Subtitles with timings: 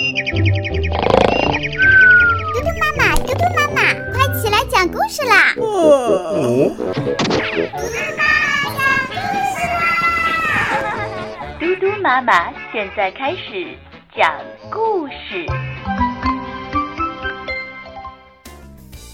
[0.00, 0.16] 嘟嘟
[2.80, 5.52] 妈妈，嘟嘟妈妈，快起来讲故事啦！
[5.54, 5.68] 嘟嘟
[7.92, 8.22] 妈妈
[8.78, 9.12] 讲故
[9.52, 9.78] 事啦！
[11.60, 13.76] 嘟嘟妈妈现在开始
[14.16, 14.32] 讲
[14.70, 15.44] 故事。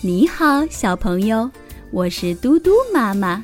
[0.03, 1.51] 你好，小朋友，
[1.91, 3.43] 我是嘟嘟妈妈。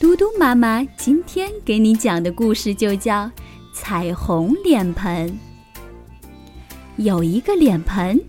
[0.00, 3.26] 嘟嘟妈妈今天给你讲的故事就叫
[3.72, 5.28] 《彩虹脸盆》。
[6.96, 8.20] 有一个脸盆，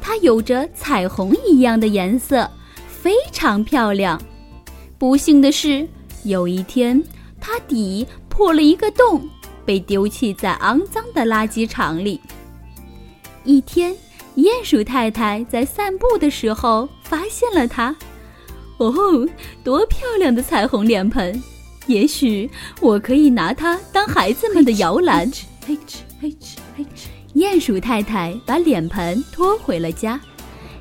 [0.00, 2.48] 它有着彩虹一样的颜色，
[2.86, 4.20] 非常漂亮。
[4.98, 5.86] 不幸的是，
[6.24, 7.02] 有一天
[7.40, 9.28] 它底破了一个洞，
[9.64, 12.20] 被丢弃在肮脏的垃圾场里。
[13.44, 13.94] 一天，
[14.36, 17.94] 鼹鼠太太在散步的时候发现了它。
[18.78, 19.28] 哦，
[19.64, 21.42] 多漂亮的彩虹脸盆！
[21.86, 22.48] 也许
[22.80, 25.28] 我可以拿它当孩子们的摇篮。
[25.66, 27.06] 嘿哧嘿哧嘿哧！
[27.34, 30.20] 鼹鼠太太把脸盆拖回了家，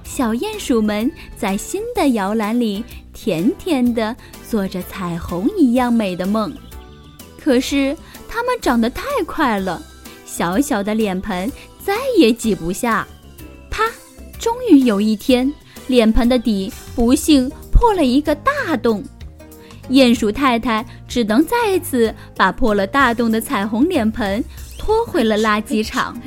[0.03, 4.15] 小鼹鼠们在新的摇篮里甜甜地
[4.49, 6.53] 做着彩虹一样美的梦。
[7.39, 7.95] 可是
[8.27, 9.81] 它们长得太快了，
[10.25, 11.51] 小小的脸盆
[11.83, 13.07] 再也挤不下。
[13.69, 13.83] 啪！
[14.37, 15.51] 终于有一天，
[15.87, 17.51] 脸盆的底不幸。
[17.71, 19.03] 破了一个大洞，
[19.89, 24.43] 鼹鼠太太只能再次把破了大洞的彩虹脸盆
[24.81, 26.19] 拖回了垃圾场。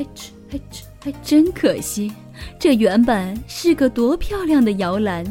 [1.00, 2.12] 还真可惜，
[2.56, 5.24] 这原本是个多漂亮的摇篮。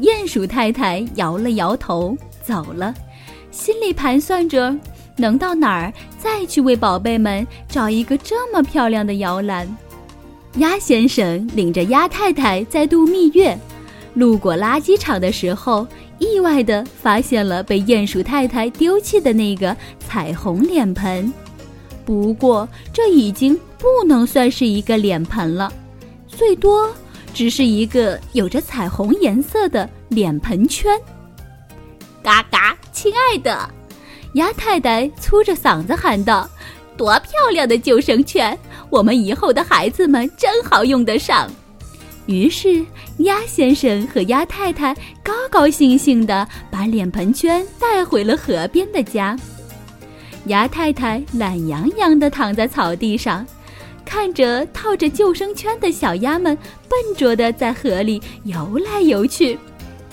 [0.00, 2.94] 鼹鼠太太摇了摇头，走了，
[3.50, 4.72] 心里盘算着
[5.16, 9.66] 能到哪儿再去为宝贝们找一个这么漂亮的摇篮。
[10.58, 13.58] 鸭先生领着鸭太太在度蜜月。
[14.14, 15.84] 路过垃圾场的时候，
[16.20, 21.30] 意外地发现了被鼹鼠太太丢弃的那个彩虹脸盆。
[22.06, 25.70] 不过，这已经不能算是一个脸盆了，
[26.28, 26.88] 最多
[27.34, 30.98] 只是一个有着彩虹颜色的脸盆圈。
[32.22, 33.68] 嘎嘎，亲爱的，
[34.34, 36.48] 鸭太太粗着嗓子喊道
[36.96, 38.56] ：“多漂亮的救生圈！
[38.88, 41.50] 我们以后的孩子们正好用得上。”
[42.26, 42.84] 于是，
[43.18, 49.36] 鸭先生和鸭太太高高兴兴地把脸盆圈带回了河边的家。
[50.46, 53.46] 鸭太太懒洋洋地躺在草地上，
[54.04, 56.56] 看着套着救生圈的小鸭们
[56.88, 59.58] 笨拙地在河里游来游去，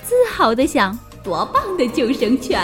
[0.04, 2.60] 自豪地想：“多棒的救生圈！”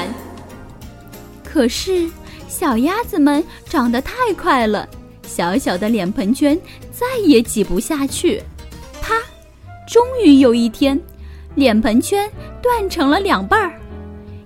[1.46, 2.10] 可是，
[2.48, 4.88] 小鸭子们长得太快了，
[5.28, 6.60] 小小的脸盆圈
[6.92, 8.42] 再也挤不下去。
[9.02, 9.16] 啪！
[9.88, 11.00] 终于有一天，
[11.56, 12.30] 脸盆圈
[12.62, 13.80] 断成了两半儿，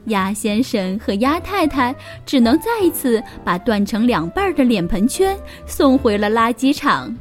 [0.05, 7.15] 鸭先生和鸭太太只能再一次把断成两半的脸盆圈送回了垃圾场。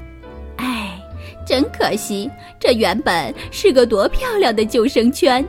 [0.56, 1.00] 唉，
[1.46, 5.44] 真可惜，这原本是个多漂亮的救生圈。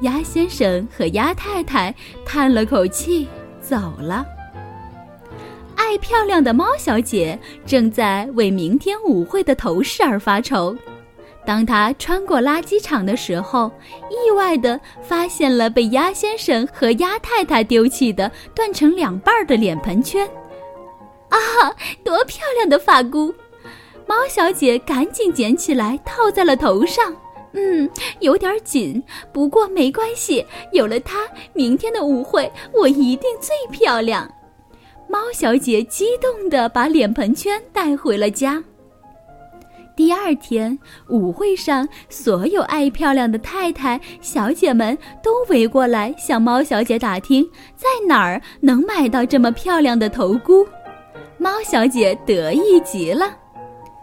[0.00, 1.94] 鸭先生和鸭太太
[2.24, 3.26] 叹了口气，
[3.60, 4.24] 走了。
[5.74, 10.76] 爱漂亮的猫小姐正在为明天舞会的头饰而发愁。
[11.46, 13.70] 当他穿过垃圾场的时候，
[14.10, 20.28] 意外地发现了被鸭先生和鸭太太丢弃的断成两半的脸盆圈。
[21.28, 21.38] 啊，
[22.04, 23.32] 多漂亮的发箍！
[24.06, 27.14] 猫小姐赶紧捡起来套在了头上。
[27.52, 27.88] 嗯，
[28.20, 29.02] 有点紧，
[29.32, 34.30] 不过没关系，有了它，明天的舞会我一定最漂亮。
[35.08, 38.62] 猫小姐激动地把脸盆圈带回了家。
[39.96, 47.42] 第二天舞会上，所有爱漂亮的太太、小姐们都围过来向猫小姐打听，
[47.74, 50.66] 在哪儿能买到这么漂亮的头箍。
[51.38, 53.34] 猫小姐得意极了。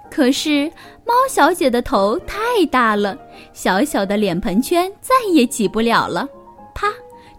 [0.10, 0.72] 可是
[1.06, 3.16] 猫小姐的头太大了，
[3.54, 6.28] 小小的脸盆圈再也挤不了了。
[6.74, 6.88] 啪！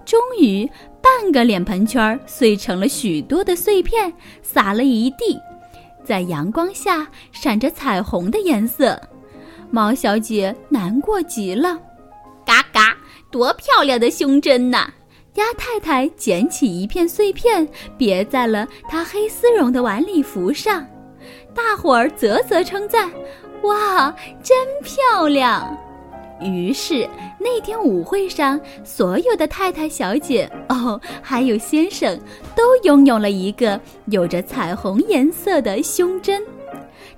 [0.05, 0.71] 终于，
[1.03, 4.13] 半个脸盆圈碎成了许多的碎片，
[4.43, 5.39] 撒了一地。
[6.05, 9.01] 在阳光下闪着彩虹的颜色，
[9.71, 11.79] 猫小姐难过极了。
[12.45, 12.97] 嘎嘎，
[13.31, 14.89] 多漂亮的胸针呐！
[15.35, 17.67] 鸭太太捡起一片碎片，
[17.99, 20.87] 别在了她黑丝绒的晚礼服上。
[21.53, 23.11] 大伙儿啧啧称赞
[23.65, 25.77] ：“哇，真漂亮！”
[26.41, 27.09] 于是
[27.39, 32.19] 那天舞会上，所有的太太、小姐哦，还有先生，
[32.57, 36.43] 都拥有了一个有着彩虹颜色的胸针。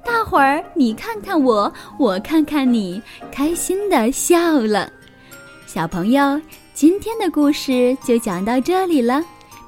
[0.04, 3.02] 大伙儿你看看我，我看看你，
[3.32, 4.92] 开心的笑了。
[5.66, 6.40] 小朋友，
[6.74, 9.20] 今天的故事就讲到这里了，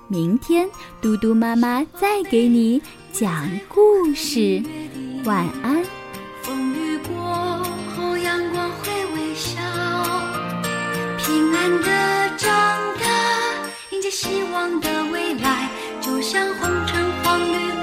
[0.07, 0.69] 明天
[1.01, 2.81] 嘟嘟妈妈再给你
[3.13, 3.83] 讲故
[4.15, 4.63] 事。
[5.25, 5.98] 晚安。
[11.59, 11.89] 慢的
[12.37, 12.49] 长
[13.01, 13.05] 大，
[13.91, 15.69] 迎接希望的未来，
[16.01, 17.78] 就像红橙黄绿。